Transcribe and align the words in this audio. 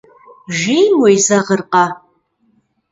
Жейм 0.59 0.93
уезэгъыркъэ? 1.01 1.85